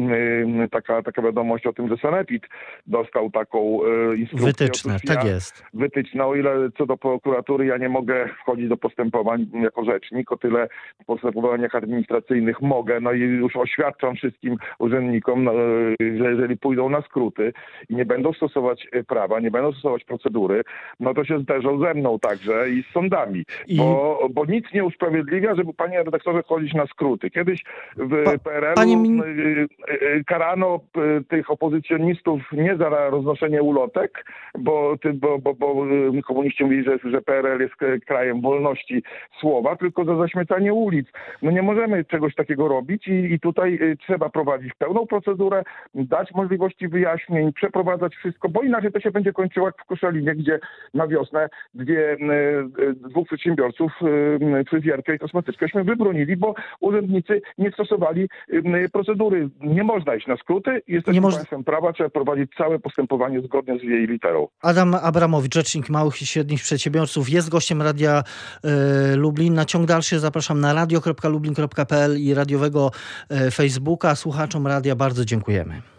taka, 0.72 1.02
taka 1.02 1.22
wiadomość 1.22 1.68
o 1.68 1.74
tym, 1.74 1.90
że 1.90 1.98
Sanepid 1.98 2.44
dostał 2.88 3.32
taką 3.32 3.80
instrukcję. 4.18 4.48
Wytyczne, 4.48 4.98
tak 5.08 5.24
jest. 5.24 5.66
Wytyczne, 5.74 6.26
o 6.26 6.36
ile 6.36 6.43
co 6.78 6.86
do 6.86 6.98
prokuratury 6.98 7.66
ja 7.66 7.78
nie 7.78 7.90
mogę 7.90 8.30
wchodzić 8.42 8.70
do 8.70 8.78
postępowań 8.78 9.48
jako 9.54 9.86
rzecznik, 9.86 10.32
o 10.32 10.38
tyle 10.38 10.68
w 11.02 11.06
postępowaniach 11.06 11.76
administracyjnych 11.76 12.62
mogę, 12.62 13.00
no 13.00 13.12
i 13.12 13.20
już 13.20 13.56
oświadczam 13.56 14.16
wszystkim 14.16 14.58
urzędnikom, 14.80 15.44
no, 15.44 15.54
że 15.54 15.96
jeżeli 16.00 16.58
pójdą 16.58 16.90
na 16.90 17.02
skróty 17.02 17.54
i 17.90 17.96
nie 17.96 18.06
będą 18.06 18.34
stosować 18.34 18.88
e, 18.92 19.04
prawa, 19.04 19.40
nie 19.40 19.52
będą 19.52 19.72
stosować 19.72 20.04
procedury, 20.04 20.62
no 21.00 21.14
to 21.14 21.26
się 21.26 21.40
zderzą 21.40 21.80
ze 21.80 21.94
mną 21.94 22.20
także 22.20 22.70
i 22.70 22.84
z 22.84 22.94
sądami, 22.94 23.44
I... 23.68 23.78
Bo, 23.78 24.28
bo 24.32 24.46
nic 24.46 24.66
nie 24.74 24.84
usprawiedliwia, 24.84 25.56
żeby 25.56 25.74
panie 25.74 26.04
redaktorze 26.04 26.44
chodzić 26.48 26.74
na 26.74 26.86
skróty. 26.88 27.30
Kiedyś 27.30 27.64
w 27.98 28.24
pa, 28.24 28.38
PRL-u. 28.38 28.82
E, 28.82 29.62
e, 29.90 30.24
karano 30.24 30.80
tych 31.30 31.52
opozycjonistów 31.52 32.42
nie 32.52 32.78
za 32.78 32.90
roznoszenie 32.90 33.64
ulotek, 33.64 34.26
bo, 34.60 34.96
bo, 35.14 35.40
bo, 35.40 35.54
bo 35.54 35.86
komuniści 36.34 36.64
mówili, 36.64 36.84
że, 36.84 36.98
że 37.12 37.22
PRL 37.22 37.60
jest 37.62 37.74
krajem 38.06 38.42
wolności 38.42 39.04
słowa, 39.40 39.76
tylko 39.76 40.06
za 40.06 40.16
zaśmiecanie 40.18 40.74
ulic. 40.74 41.08
No 41.42 41.52
nie 41.52 41.62
możemy 41.62 42.06
czegoś 42.06 42.36
takiego 42.36 42.68
robić 42.68 43.08
i, 43.08 43.34
i 43.34 43.40
tutaj 43.40 43.74
y, 43.74 43.98
trzeba 43.98 44.30
prowadzić 44.30 44.74
pełną 44.78 45.08
procedurę, 45.08 45.64
dać 45.96 46.32
możliwości 46.32 46.88
wyjaśnień, 46.88 47.54
przeprowadzać 47.54 48.16
wszystko, 48.16 48.50
bo 48.50 48.62
inaczej 48.62 48.92
to 48.92 49.00
się 49.00 49.12
będzie 49.12 49.34
kończyło 49.34 49.68
jak 49.68 49.76
w 49.84 49.86
Koszalinie, 49.86 50.36
gdzie 50.36 50.60
na 50.94 51.08
wiosnę 51.08 51.50
dwie, 51.74 52.14
y, 52.14 52.18
dwóch 53.10 53.28
przedsiębiorców, 53.28 53.92
fryzjerkę 54.70 55.16
i 55.16 55.20
kosmetyczkęśmy 55.20 55.84
wybronili, 55.84 56.38
bo 56.38 56.56
urzędnicy 56.80 57.42
nie 57.58 57.72
stosowali 57.72 58.30
procedury. 58.92 59.50
Nie 59.62 59.84
można 59.84 60.16
iść 60.16 60.28
na 60.28 60.38
skróty, 60.38 60.82
jesteśmy 60.88 61.22
nie 61.22 61.32
państwem 61.32 61.64
prawa, 61.64 61.94
trzeba 61.94 62.10
prowadzić 62.10 62.52
całe 62.58 62.80
postępowanie 62.80 63.42
zgodnie 63.42 63.80
z 63.80 63.84
jej 63.84 64.08
literą. 64.08 64.48
Adam 64.62 64.96
Abramowicz, 65.04 65.54
rzecznik 65.56 65.90
małych 65.90 66.16
i 66.24 66.28
średnich 66.28 66.64
przedsiębiorców 66.64 67.30
jest 67.30 67.50
gościem 67.50 67.82
Radia 67.82 68.24
e, 68.64 69.16
Lublin. 69.16 69.54
Na 69.54 69.66
ciąg 69.66 69.88
dalszy 69.88 70.20
zapraszam 70.20 70.60
na 70.60 70.74
radio.lublin.pl 70.74 72.22
i 72.22 72.34
radiowego 72.34 72.92
e, 73.30 73.52
Facebooka. 73.52 74.16
Słuchaczom 74.16 74.68
radia 74.68 74.96
bardzo 74.96 75.26
dziękujemy. 75.26 75.93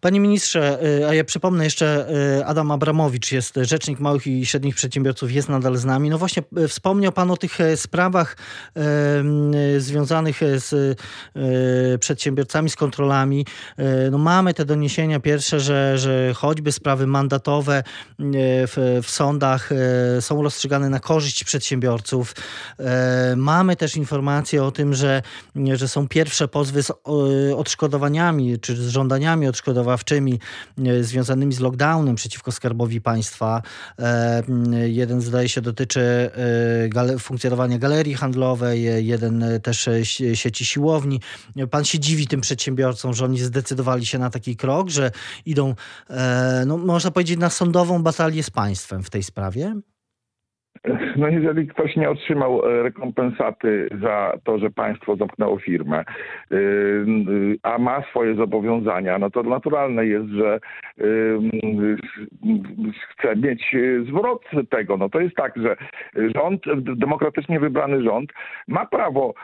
Panie 0.00 0.20
ministrze, 0.20 0.78
y, 1.00 1.08
a 1.08 1.14
ja 1.14 1.24
przypomnę 1.24 1.64
jeszcze, 1.64 2.06
y, 2.38 2.46
Adam 2.46 2.70
Abramowicz 2.70 3.32
jest 3.32 3.54
rzecznik 3.62 4.00
małych 4.00 4.26
i 4.26 4.46
średnich 4.46 4.74
przedsiębiorców, 4.74 5.32
jest 5.32 5.48
nadal 5.48 5.76
z 5.76 5.84
nami. 5.84 6.10
No 6.10 6.18
właśnie 6.18 6.42
y, 6.58 6.68
wspomniał 6.68 7.12
Pan 7.12 7.30
o 7.30 7.36
tych 7.36 7.60
e, 7.60 7.76
sprawach 7.76 8.36
e, 8.76 9.80
związanych 9.80 10.40
z 10.56 10.98
e, 11.94 11.98
przedsiębiorcami, 11.98 12.70
z 12.70 12.76
kontrolami. 12.76 13.46
No 14.10 14.18
mamy 14.18 14.54
te 14.54 14.64
doniesienia 14.64 15.20
pierwsze, 15.20 15.60
że, 15.60 15.98
że 15.98 16.34
choćby 16.34 16.72
sprawy 16.72 17.06
mandatowe 17.06 17.82
w, 18.18 19.00
w 19.02 19.10
sądach 19.10 19.70
są 20.20 20.42
rozstrzygane 20.42 20.90
na 20.90 21.00
korzyść 21.00 21.44
przedsiębiorców. 21.44 22.34
Mamy 23.36 23.76
też 23.76 23.96
informacje 23.96 24.64
o 24.64 24.70
tym, 24.70 24.94
że, 24.94 25.22
że 25.74 25.88
są 25.88 26.08
pierwsze 26.08 26.48
pozwy 26.48 26.82
z 26.82 26.92
odszkodowaniami, 27.56 28.58
czy 28.58 28.76
z 28.76 28.88
żądaniami 28.88 29.48
odszkodowania 29.48 29.89
odwoławczymi 29.90 30.40
e, 30.78 31.04
związanymi 31.04 31.52
z 31.52 31.60
lockdownem 31.60 32.14
przeciwko 32.14 32.52
Skarbowi 32.52 33.00
Państwa. 33.00 33.62
E, 33.98 34.42
jeden 34.88 35.20
zdaje 35.20 35.48
się 35.48 35.60
dotyczy 35.60 36.00
e, 36.94 37.18
funkcjonowania 37.18 37.78
galerii 37.78 38.14
handlowej, 38.14 39.06
jeden 39.06 39.44
też 39.62 39.88
sieci 40.34 40.64
siłowni. 40.64 41.20
Pan 41.70 41.84
się 41.84 41.98
dziwi 41.98 42.26
tym 42.26 42.40
przedsiębiorcom, 42.40 43.14
że 43.14 43.24
oni 43.24 43.38
zdecydowali 43.38 44.06
się 44.06 44.18
na 44.18 44.30
taki 44.30 44.56
krok, 44.56 44.88
że 44.90 45.10
idą, 45.46 45.74
no, 46.66 46.76
można 46.76 47.10
powiedzieć, 47.10 47.38
na 47.38 47.50
sądową 47.50 48.02
batalię 48.02 48.42
z 48.42 48.50
państwem 48.50 49.02
w 49.02 49.10
tej 49.10 49.22
sprawie? 49.22 49.80
No 51.16 51.28
jeżeli 51.28 51.66
ktoś 51.66 51.96
nie 51.96 52.10
otrzymał 52.10 52.66
e, 52.66 52.82
rekompensaty 52.82 53.88
za 54.02 54.32
to, 54.44 54.58
że 54.58 54.70
państwo 54.70 55.16
zamknęło 55.16 55.58
firmę, 55.58 55.98
e, 55.98 56.04
a 57.62 57.78
ma 57.78 58.02
swoje 58.02 58.34
zobowiązania, 58.34 59.18
no 59.18 59.30
to 59.30 59.42
naturalne 59.42 60.06
jest, 60.06 60.28
że 60.28 60.60
e, 60.98 61.04
chce 63.08 63.36
mieć 63.36 63.76
zwrot 64.08 64.44
tego. 64.70 64.96
No 64.96 65.08
to 65.08 65.20
jest 65.20 65.36
tak, 65.36 65.52
że 65.56 65.76
rząd, 66.34 66.62
demokratycznie 66.96 67.60
wybrany 67.60 68.02
rząd 68.02 68.32
ma 68.68 68.86
prawo 68.86 69.34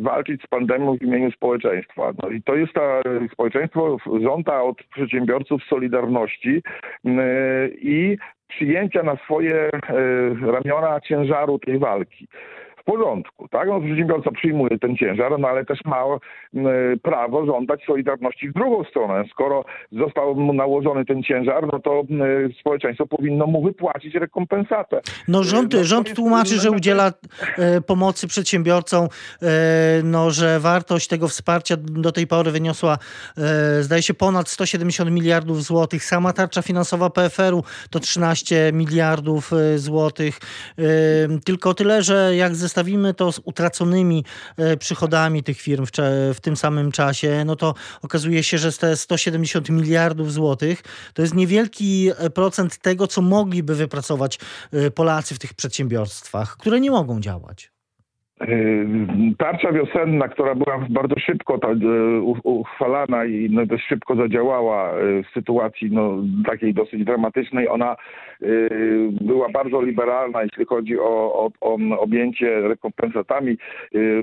walczyć 0.00 0.42
z 0.42 0.46
pandemią 0.46 0.96
w 0.98 1.02
imieniu 1.02 1.32
społeczeństwa. 1.32 2.12
No 2.22 2.28
i 2.28 2.42
to 2.42 2.54
jest 2.54 2.72
ta 2.72 3.00
społeczeństwo 3.32 3.96
żąda 4.22 4.62
od 4.62 4.82
przedsiębiorców 4.82 5.62
solidarności 5.64 6.62
i 7.82 8.16
przyjęcia 8.48 9.02
na 9.02 9.16
swoje 9.16 9.70
e, 9.70 9.70
ramiona 10.52 11.00
ciężaru 11.00 11.58
tej 11.58 11.78
walki 11.78 12.28
porządku, 12.86 13.48
tak? 13.48 13.68
No, 13.68 13.80
przedsiębiorca 13.80 14.30
przyjmuje 14.30 14.78
ten 14.78 14.96
ciężar, 14.96 15.38
no 15.38 15.48
ale 15.48 15.64
też 15.64 15.78
ma 15.84 16.04
e, 16.04 16.18
prawo 17.02 17.46
żądać 17.46 17.84
solidarności 17.86 18.50
w 18.50 18.52
drugą 18.52 18.84
stronę. 18.84 19.24
Skoro 19.32 19.64
został 19.92 20.34
mu 20.34 20.52
nałożony 20.52 21.04
ten 21.04 21.22
ciężar, 21.22 21.66
no 21.72 21.78
to 21.80 22.00
e, 22.00 22.04
społeczeństwo 22.60 23.06
powinno 23.06 23.46
mu 23.46 23.62
wypłacić 23.62 24.14
rekompensatę. 24.14 25.00
No 25.28 25.42
rząd, 25.42 25.74
no, 25.74 25.84
rząd 25.84 26.14
tłumaczy, 26.14 26.54
że 26.60 26.70
udziela 26.70 27.12
e, 27.58 27.80
pomocy 27.80 28.28
przedsiębiorcom, 28.28 29.08
no, 30.04 30.30
że 30.30 30.60
wartość 30.60 31.08
tego 31.08 31.28
wsparcia 31.28 31.76
do 31.76 32.12
tej 32.12 32.26
pory 32.26 32.50
wyniosła 32.50 32.98
zdaje 33.80 34.02
się 34.02 34.14
ponad 34.14 34.48
170 34.48 35.10
miliardów 35.10 35.62
złotych. 35.62 36.04
Sama 36.04 36.32
tarcza 36.32 36.62
finansowa 36.62 37.10
PFR-u 37.10 37.62
to 37.90 38.00
13 38.00 38.70
miliardów 38.72 39.50
złotych. 39.76 40.38
Tylko 41.44 41.74
tyle, 41.74 42.02
że 42.02 42.36
jak 42.36 42.54
ze 42.54 42.68
zestawimy 42.76 43.14
to 43.14 43.32
z 43.32 43.40
utraconymi 43.44 44.24
e, 44.56 44.76
przychodami 44.76 45.42
tych 45.42 45.60
firm 45.60 45.86
w, 45.86 45.90
w, 46.34 46.40
tym 46.40 46.56
samym 46.56 46.92
czasie, 46.92 47.44
no 47.46 47.56
to 47.56 47.74
okazuje 48.02 48.42
się, 48.42 48.58
że 48.58 48.72
te 48.72 48.96
170 48.96 49.68
miliardów 49.68 50.32
złotych 50.32 50.82
to 51.14 51.22
jest 51.22 51.34
niewielki 51.34 52.10
e, 52.16 52.30
procent 52.30 52.78
tego, 52.78 53.06
co 53.06 53.22
mogliby 53.22 53.74
wypracować 53.74 54.38
e, 54.72 54.90
Polacy 54.90 55.34
w 55.34 55.38
tych 55.38 55.54
przedsiębiorstwach, 55.54 56.56
które 56.56 56.80
nie 56.80 56.90
mogą 56.90 57.20
działać. 57.20 57.75
Tarcza 59.38 59.72
wiosenna, 59.72 60.28
która 60.28 60.54
była 60.54 60.86
bardzo 60.90 61.18
szybko 61.18 61.58
ta, 61.58 61.68
uchwalana 62.42 63.24
i 63.24 63.48
no, 63.50 63.66
dość 63.66 63.86
szybko 63.86 64.16
zadziałała 64.16 64.92
w 64.94 65.34
sytuacji 65.34 65.90
no, 65.90 66.16
takiej 66.46 66.74
dosyć 66.74 67.04
dramatycznej, 67.04 67.68
ona 67.68 67.96
Y, 68.42 69.08
była 69.20 69.48
bardzo 69.48 69.82
liberalna, 69.82 70.42
jeśli 70.42 70.64
chodzi 70.64 70.98
o, 70.98 71.04
o, 71.34 71.50
o 71.60 71.78
objęcie 71.98 72.60
rekompensatami. 72.60 73.56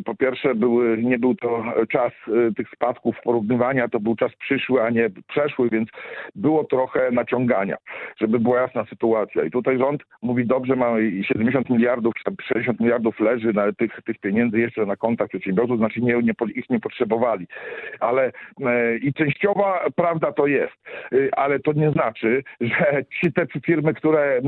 Po 0.06 0.16
pierwsze, 0.16 0.56
były, 0.56 0.98
nie 0.98 1.20
był 1.20 1.36
to 1.36 1.64
czas 1.90 2.12
tych 2.58 2.70
spadków 2.76 3.16
porównywania, 3.24 3.88
to 3.88 4.00
był 4.00 4.16
czas 4.16 4.32
przyszły, 4.36 4.84
a 4.84 4.90
nie 4.90 5.10
przeszły, 5.28 5.70
więc 5.70 5.90
było 6.36 6.64
trochę 6.64 7.12
naciągania, 7.12 7.78
żeby 8.18 8.40
była 8.40 8.62
jasna 8.62 8.86
sytuacja. 8.86 9.44
I 9.44 9.52
tutaj 9.52 9.78
rząd 9.78 10.02
mówi 10.22 10.46
dobrze, 10.46 10.76
ma 10.76 10.96
70 11.22 11.70
miliardów, 11.70 12.14
60 12.42 12.80
miliardów 12.80 13.20
leży 13.20 13.54
na 13.54 13.72
tych, 13.72 14.02
tych 14.04 14.20
pieniędzy 14.20 14.60
jeszcze 14.60 14.86
na 14.86 14.96
kontach 14.96 15.28
przedsiębiorców, 15.28 15.78
znaczy 15.78 16.02
nie, 16.02 16.14
nie, 16.14 16.34
ich 16.56 16.70
nie 16.70 16.80
potrzebowali. 16.80 17.48
Ale 18.00 18.32
i 19.02 19.14
częściowa 19.14 19.86
prawda 19.96 20.32
to 20.32 20.48
jest, 20.48 20.74
ale 21.32 21.60
to 21.60 21.74
nie 21.74 21.92
znaczy, 21.92 22.44
że 22.62 23.04
ci 23.22 23.34
te 23.34 23.46
firmy, 23.66 23.94
które 23.94 24.42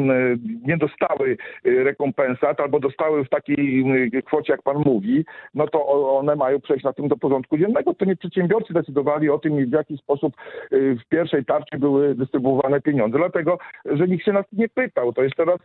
nie 0.66 0.78
dostały 0.78 1.38
y, 1.66 1.84
rekompensat 1.84 2.60
albo 2.60 2.80
dostały 2.80 3.26
w 3.26 3.30
takiej 3.30 3.84
kwocie, 4.26 4.54
jak 4.54 4.62
pan 4.62 4.78
mówi, 4.86 5.26
no 5.54 5.68
to 5.68 5.88
one 6.18 6.36
mają 6.36 6.62
przejść 6.62 6.84
na 6.84 6.94
tym 6.94 7.08
do 7.08 7.18
porządku 7.18 7.58
dziennego. 7.58 7.94
To 7.94 8.06
nie 8.06 8.16
przedsiębiorcy 8.16 8.74
decydowali 8.74 9.30
o 9.30 9.40
tym, 9.40 9.66
w 9.66 9.72
jaki 9.72 9.98
sposób 9.98 10.34
y, 10.74 10.96
w 11.06 11.10
pierwszej 11.10 11.46
tarczy 11.46 11.78
były 11.78 12.16
dystrybuowane 12.16 12.82
pieniądze. 12.82 13.18
Dlatego, 13.18 13.58
że 13.86 14.08
nikt 14.08 14.26
się 14.26 14.34
nas 14.34 14.46
nie 14.54 14.70
pytał. 14.70 15.14
To 15.14 15.24
jest 15.24 15.36
teraz, 15.36 15.60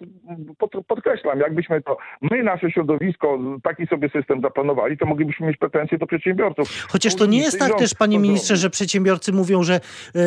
podkreślam, 0.88 1.40
jakbyśmy 1.40 1.82
to, 1.82 1.96
my, 2.22 2.42
nasze 2.42 2.70
środowisko, 2.70 3.38
takie 3.62 3.79
taki 3.80 3.90
sobie 3.94 4.08
system 4.08 4.40
zaplanowali, 4.40 4.98
to 4.98 5.06
moglibyśmy 5.06 5.46
mieć 5.46 5.56
pretensje 5.56 5.98
do 5.98 6.06
przedsiębiorców. 6.06 6.86
Chociaż 6.88 7.14
to 7.14 7.26
nie 7.26 7.38
jest 7.38 7.58
tak 7.58 7.78
też, 7.78 7.94
panie 7.94 8.18
ministrze, 8.18 8.56
że 8.56 8.70
przedsiębiorcy 8.70 9.32
mówią, 9.32 9.62
że 9.62 9.80
yy, 10.14 10.20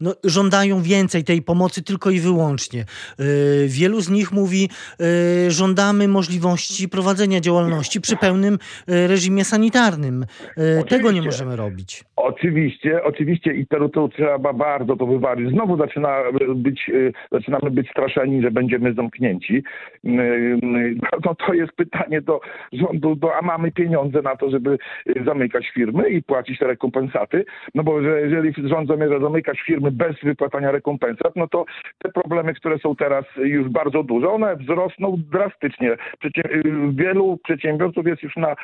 no, 0.00 0.14
żądają 0.24 0.82
więcej 0.82 1.24
tej 1.24 1.42
pomocy 1.42 1.82
tylko 1.82 2.10
i 2.10 2.20
wyłącznie. 2.20 2.84
Yy, 3.18 3.26
wielu 3.68 4.00
z 4.00 4.10
nich 4.10 4.32
mówi, 4.32 4.68
yy, 4.98 5.50
żądamy 5.50 6.08
możliwości 6.08 6.88
prowadzenia 6.88 7.40
działalności 7.40 8.00
przy 8.00 8.16
pełnym 8.16 8.58
reżimie 8.86 9.44
sanitarnym. 9.44 10.24
Tego 10.88 11.12
nie 11.12 11.22
możemy 11.22 11.56
robić. 11.56 12.04
Oczywiście, 12.16 13.04
oczywiście 13.04 13.54
i 13.54 13.66
to, 13.66 13.88
to 13.88 14.08
trzeba 14.08 14.52
bardzo 14.52 14.96
to 14.96 15.06
wyważyć. 15.06 15.50
Znowu 15.50 15.76
zaczyna 15.76 16.18
być, 16.54 16.90
zaczynamy 17.32 17.70
być 17.70 17.90
straszeni, 17.90 18.42
że 18.42 18.50
będziemy 18.50 18.94
zamknięci. 18.94 19.62
No 21.22 21.34
to 21.46 21.54
jest 21.54 21.72
pytanie 21.72 22.20
do 22.20 22.40
rządu, 22.78 23.18
a 23.38 23.42
mamy 23.42 23.72
pieniądze 23.72 24.22
na 24.22 24.36
to, 24.36 24.50
żeby 24.50 24.78
zamykać 25.24 25.68
firmy 25.68 26.08
i 26.08 26.22
płacić 26.22 26.58
te 26.58 26.66
rekompensaty. 26.66 27.44
No 27.74 27.82
bo 27.82 28.02
że 28.02 28.20
jeżeli 28.20 28.68
rząd 28.68 28.88
zamierza 28.88 29.18
zamykać 29.18 29.60
firmy 29.60 29.90
bez 29.90 30.16
wypłacania 30.22 30.70
rekompensat, 30.70 31.36
no 31.36 31.48
to 31.48 31.64
te 31.98 32.12
problemy, 32.12 32.54
które 32.54 32.78
są 32.78 32.96
teraz 32.96 33.24
już 33.36 33.68
bardzo 33.68 34.02
duże, 34.02 34.28
one 34.28 34.56
wzrosną 34.56 35.16
drastycznie. 35.32 35.96
Przecie 36.18 36.42
wielu 36.90 37.38
przedsiębiorców 37.44 38.06
jest 38.06 38.22
już 38.22 38.36
na 38.36 38.56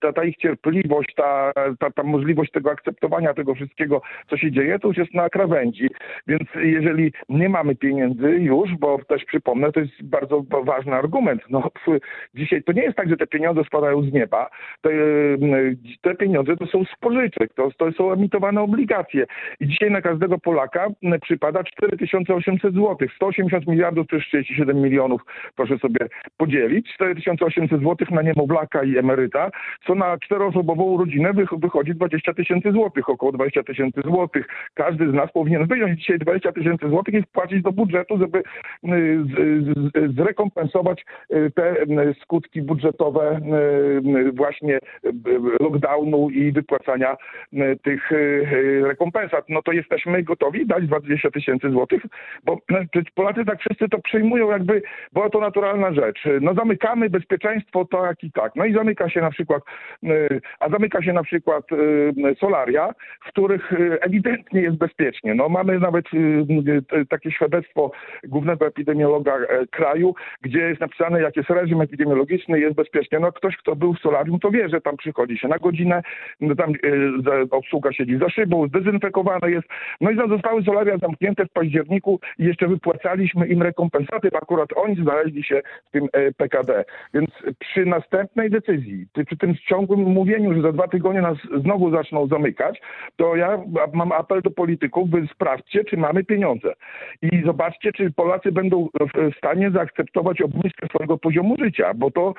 ta, 0.00 0.12
ta 0.12 0.24
ich 0.24 0.36
cierpliwość, 0.36 1.14
ta, 1.14 1.52
ta, 1.78 1.90
ta 1.90 2.02
możliwość 2.02 2.50
tego 2.50 2.70
akceptowania 2.70 3.34
tego 3.34 3.54
wszystkiego, 3.54 4.02
co 4.30 4.36
się 4.36 4.52
dzieje, 4.52 4.78
to 4.78 4.88
już 4.88 4.96
jest 4.96 5.14
na 5.14 5.28
krawędzi. 5.28 5.88
Więc 6.26 6.42
jeżeli 6.54 7.12
nie 7.28 7.48
mamy 7.48 7.74
pieniędzy 7.74 8.30
już, 8.30 8.70
bo 8.78 8.98
też 9.08 9.24
przypomnę, 9.24 9.72
to 9.72 9.80
jest 9.80 10.02
bardzo 10.02 10.44
ważny 10.64 10.94
argument. 10.94 11.42
No, 11.50 11.70
dzisiaj 12.34 12.62
to 12.62 12.72
nie 12.72 12.82
jest 12.82 12.96
tak, 12.96 13.08
że 13.10 13.16
te 13.16 13.26
pieniądze 13.26 13.64
spadają 13.64 14.02
z 14.02 14.12
nieba. 14.12 14.50
Te, 14.80 14.90
te 16.00 16.14
pieniądze 16.14 16.56
to 16.56 16.66
są 16.66 16.84
z 16.84 16.98
pożyczek, 17.00 17.54
to, 17.54 17.70
to 17.76 17.92
są 17.92 18.12
emitowane 18.12 18.60
obligacje. 18.60 19.26
I 19.60 19.66
dzisiaj 19.66 19.90
na 19.90 20.02
każdego 20.02 20.38
Polaka 20.38 20.88
przypada 21.22 21.64
4800 21.64 22.74
zł. 22.74 23.08
180 23.16 23.66
miliardów 23.66 24.06
to 24.06 24.16
jest 24.16 24.28
37 24.28 24.82
milionów, 24.82 25.22
proszę 25.56 25.78
sobie 25.78 26.08
podzielić. 26.36 26.94
4800 26.94 27.80
zł 27.80 27.96
na 28.10 28.22
niemowlaka 28.22 28.82
i 28.82 28.98
emeryta, 28.98 29.50
co 29.86 29.94
na 29.94 30.18
czteroosobową 30.18 30.98
rodzinę 30.98 31.32
wychodzi 31.58 31.94
20 31.94 32.34
tysięcy 32.34 32.72
złotych, 32.72 33.08
około 33.08 33.32
20 33.32 33.62
tysięcy 33.62 34.00
złotych. 34.04 34.46
Każdy 34.74 35.10
z 35.10 35.12
nas 35.12 35.32
powinien 35.32 35.66
wyjąć 35.66 35.98
dzisiaj 35.98 36.18
20 36.18 36.52
tysięcy 36.52 36.88
złotych 36.88 37.14
i 37.14 37.22
wpłacić 37.22 37.62
do 37.62 37.72
budżetu, 37.72 38.18
żeby 38.18 38.42
zrekompensować 40.16 41.04
y, 41.32 41.50
te 41.54 41.74
skutki 42.22 42.62
budżetowe 43.00 43.40
właśnie 44.32 44.78
lockdownu 45.60 46.30
i 46.30 46.52
wypłacania 46.52 47.16
tych 47.82 48.10
rekompensat. 48.82 49.44
No 49.48 49.62
to 49.62 49.72
jesteśmy 49.72 50.22
gotowi 50.22 50.66
dać 50.66 50.86
20 50.86 51.30
tysięcy 51.30 51.70
złotych, 51.70 52.02
bo 52.44 52.58
Polacy 53.14 53.44
tak 53.44 53.60
wszyscy 53.60 53.88
to 53.88 53.98
przyjmują 53.98 54.50
jakby, 54.50 54.82
bo 55.12 55.30
to 55.30 55.40
naturalna 55.40 55.92
rzecz. 55.92 56.20
No 56.40 56.54
zamykamy 56.54 57.10
bezpieczeństwo 57.10 57.84
tak 57.84 58.24
i 58.24 58.32
tak. 58.32 58.56
No 58.56 58.64
i 58.64 58.74
zamyka 58.74 59.08
się 59.08 59.20
na 59.20 59.30
przykład, 59.30 59.62
a 60.60 60.68
zamyka 60.68 61.02
się 61.02 61.12
na 61.12 61.22
przykład 61.22 61.64
solaria, 62.40 62.92
w 63.24 63.28
których 63.28 63.72
ewidentnie 64.00 64.60
jest 64.60 64.76
bezpiecznie. 64.76 65.34
No 65.34 65.48
mamy 65.48 65.78
nawet 65.78 66.04
takie 67.08 67.30
świadectwo 67.30 67.90
głównego 68.24 68.66
epidemiologa 68.66 69.36
e, 69.36 69.66
kraju, 69.66 70.14
gdzie 70.42 70.58
jest 70.58 70.80
napisane, 70.80 71.22
jak 71.22 71.36
jest 71.36 71.50
reżim 71.50 71.80
epidemiologiczny, 71.80 72.60
jest 72.60 72.76
bezpiecznie. 72.90 73.18
No 73.18 73.32
ktoś, 73.32 73.56
kto 73.56 73.76
był 73.76 73.94
w 73.94 73.98
solarium, 73.98 74.38
to 74.38 74.50
wie, 74.50 74.68
że 74.68 74.80
tam 74.80 74.96
przychodzi 74.96 75.38
się 75.38 75.48
na 75.48 75.58
godzinę, 75.58 76.02
no 76.40 76.54
tam 76.54 76.70
e, 76.70 76.74
obsługa 77.50 77.92
siedzi 77.92 78.18
za 78.18 78.28
szybą, 78.28 78.68
zdezynfekowane 78.68 79.50
jest. 79.50 79.68
No 80.00 80.10
i 80.10 80.16
zostały 80.16 80.62
solaria 80.62 80.98
zamknięte 80.98 81.46
w 81.46 81.52
październiku 81.52 82.20
i 82.38 82.44
jeszcze 82.44 82.68
wypłacaliśmy 82.68 83.46
im 83.46 83.62
rekompensaty, 83.62 84.28
akurat 84.34 84.68
oni 84.76 84.94
znaleźli 85.02 85.44
się 85.44 85.62
w 85.88 85.90
tym 85.90 86.08
e, 86.12 86.32
PKD. 86.32 86.84
Więc 87.14 87.30
przy 87.58 87.86
następnej 87.86 88.50
decyzji, 88.50 89.06
przy 89.26 89.36
tym 89.36 89.54
ciągłym 89.68 90.00
mówieniu, 90.00 90.54
że 90.54 90.62
za 90.62 90.72
dwa 90.72 90.88
tygodnie 90.88 91.22
nas 91.22 91.38
znowu 91.62 91.90
zaczną 91.90 92.26
zamykać, 92.26 92.80
to 93.16 93.36
ja 93.36 93.58
mam 93.92 94.12
apel 94.12 94.42
do 94.42 94.50
polityków, 94.50 95.10
by 95.10 95.26
sprawdźcie, 95.34 95.84
czy 95.84 95.96
mamy 95.96 96.24
pieniądze. 96.24 96.72
I 97.22 97.42
zobaczcie, 97.44 97.92
czy 97.92 98.10
Polacy 98.10 98.52
będą 98.52 98.88
w 99.14 99.36
stanie 99.36 99.70
zaakceptować 99.70 100.40
obniżkę 100.40 100.86
swojego 100.86 101.18
poziomu 101.18 101.56
życia, 101.58 101.94
bo 101.94 102.10
to 102.10 102.34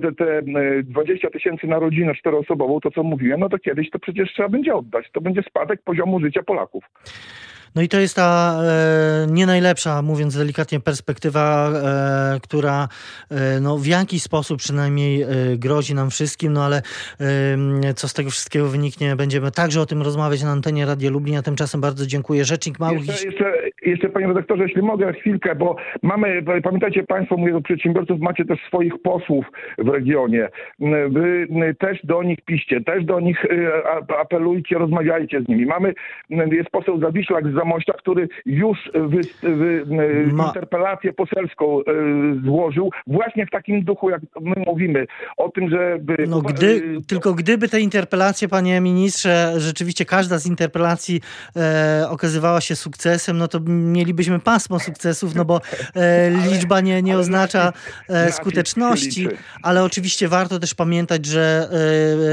te, 0.00 0.12
te, 0.12 0.42
te 0.42 0.82
20 0.82 1.30
tysięcy 1.30 1.66
na 1.66 1.78
rodzinę 1.78 2.14
czteroosobową, 2.14 2.80
to 2.80 2.90
co 2.90 3.02
mówiłem, 3.02 3.40
no 3.40 3.48
to 3.48 3.58
kiedyś 3.58 3.90
to 3.90 3.98
przecież 3.98 4.32
trzeba 4.32 4.48
będzie 4.48 4.74
oddać. 4.74 5.06
To 5.12 5.20
będzie 5.20 5.42
spadek 5.42 5.82
poziomu 5.82 6.20
życia 6.20 6.42
Polaków. 6.42 6.84
No 7.74 7.82
i 7.82 7.88
to 7.88 8.00
jest 8.00 8.16
ta 8.16 8.60
e, 8.64 9.26
nie 9.32 9.46
najlepsza, 9.46 10.02
mówiąc 10.02 10.36
delikatnie, 10.36 10.80
perspektywa, 10.80 11.72
e, 12.36 12.40
która 12.40 12.88
e, 13.30 13.60
no, 13.60 13.78
w 13.78 13.86
jakiś 13.86 14.22
sposób 14.22 14.58
przynajmniej 14.58 15.22
e, 15.22 15.26
grozi 15.56 15.94
nam 15.94 16.10
wszystkim, 16.10 16.52
no 16.52 16.64
ale 16.64 16.82
co 17.96 18.08
z 18.08 18.14
tego 18.14 18.30
wszystkiego 18.30 18.68
wyniknie, 18.68 19.16
będziemy 19.16 19.50
także 19.50 19.80
o 19.80 19.86
tym 19.86 20.02
rozmawiać 20.02 20.42
na 20.42 20.50
antenie 20.50 20.86
Radia 20.86 21.10
Lublin, 21.10 21.36
a 21.36 21.42
tymczasem 21.42 21.80
bardzo 21.80 22.06
dziękuję. 22.06 22.44
Rzecznik 22.44 22.78
Małych... 22.78 23.06
Jeszcze, 23.06 23.26
jeszcze, 23.26 23.61
jeszcze 23.82 24.08
panie 24.08 24.26
redaktorze, 24.26 24.62
jeśli 24.62 24.82
mogę 24.82 25.12
chwilkę, 25.12 25.54
bo 25.54 25.76
mamy, 26.02 26.42
pamiętajcie 26.62 27.02
państwo, 27.02 27.36
mówię 27.36 27.52
do 27.52 27.60
przedsiębiorców, 27.60 28.20
macie 28.20 28.44
też 28.44 28.58
swoich 28.66 29.02
posłów 29.02 29.46
w 29.78 29.88
regionie. 29.88 30.48
Wy 31.10 31.46
też 31.78 31.98
do 32.04 32.22
nich 32.22 32.40
piście, 32.40 32.80
też 32.80 33.04
do 33.04 33.20
nich 33.20 33.44
e, 33.44 34.18
apelujcie, 34.20 34.78
rozmawiajcie 34.78 35.40
z 35.42 35.48
nimi. 35.48 35.66
Mamy, 35.66 35.94
jest 36.30 36.70
poseł 36.70 37.00
Zawiślak 37.00 37.48
z 37.48 37.54
Zamościa, 37.54 37.92
który 37.92 38.28
już 38.46 38.90
wy, 38.94 39.20
wy, 39.42 39.84
Ma... 40.32 40.46
interpelację 40.46 41.12
poselską 41.12 41.80
złożył 42.44 42.90
właśnie 43.06 43.46
w 43.46 43.50
takim 43.50 43.84
duchu, 43.84 44.10
jak 44.10 44.20
my 44.40 44.54
mówimy, 44.66 45.06
o 45.36 45.48
tym, 45.48 45.70
żeby... 45.70 46.16
No 46.28 46.40
gdy, 46.40 46.82
tylko 47.08 47.34
gdyby 47.34 47.68
te 47.68 47.80
interpelacje, 47.80 48.48
panie 48.48 48.80
ministrze, 48.80 49.52
rzeczywiście 49.56 50.04
każda 50.04 50.38
z 50.38 50.46
interpelacji 50.46 51.20
e, 51.56 52.06
okazywała 52.10 52.60
się 52.60 52.76
sukcesem, 52.76 53.38
no 53.38 53.48
to 53.48 53.60
mielibyśmy 53.72 54.38
pasmo 54.40 54.78
sukcesów, 54.80 55.34
no 55.34 55.44
bo 55.44 55.60
e, 55.96 56.30
liczba 56.50 56.80
nie, 56.80 57.02
nie 57.02 57.18
oznacza 57.18 57.72
e, 58.08 58.32
skuteczności, 58.32 59.28
ale 59.62 59.84
oczywiście 59.84 60.28
warto 60.28 60.58
też 60.58 60.74
pamiętać, 60.74 61.26
że 61.26 61.68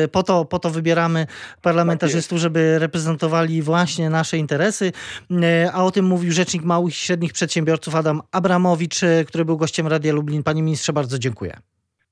e, 0.04 0.08
po 0.08 0.24
to, 0.24 0.46
po 0.46 0.60
to 0.60 0.70
wybieramy 0.70 1.26
parlamentarzystów, 1.62 2.38
tak 2.38 2.42
żeby 2.42 2.80
reprezentowali 2.80 3.62
właśnie 3.62 4.10
nasze 4.10 4.38
interesy. 4.38 4.92
E, 5.32 5.72
a 5.74 5.84
o 5.84 5.92
tym 5.92 6.06
mówił 6.06 6.32
rzecznik 6.32 6.64
małych 6.64 6.94
i 6.94 6.98
średnich 6.98 7.34
przedsiębiorców 7.34 7.96
Adam 7.96 8.22
Abramowicz, 8.32 9.02
który 9.28 9.46
był 9.46 9.58
gościem 9.58 9.88
Radia 9.88 10.14
Lublin. 10.14 10.44
Panie 10.44 10.64
ministrze, 10.64 10.94
bardzo 10.94 11.20
dziękuję. 11.20 11.54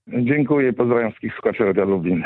Dziękuję, 0.08 0.74
pozdrawiam 0.74 1.12
wszystkich 1.12 1.34
słuchaczy 1.34 1.64
Radia 1.64 1.86
Lublin. 1.86 2.24